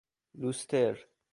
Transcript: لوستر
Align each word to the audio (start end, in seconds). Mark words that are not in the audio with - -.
لوستر 0.39 0.97